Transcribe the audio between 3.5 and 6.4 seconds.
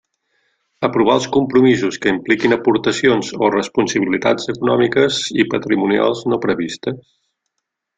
responsabilitats econòmiques i patrimonials